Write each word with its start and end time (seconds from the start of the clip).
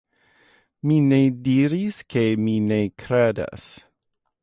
Mi 0.87 0.97
ne 1.09 1.19
diris 1.49 2.01
ke 2.15 2.25
mi 2.47 2.59
ne 2.73 2.83
kredas. 3.05 3.73